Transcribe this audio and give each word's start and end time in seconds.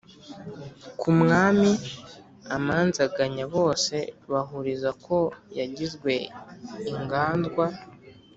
kumwami 0.99 1.71
amanzanganyaBose 2.55 3.95
bahuriza 4.31 4.89
ko 5.05 5.17
yagizwe 5.57 6.13
inganzwa 6.91 7.65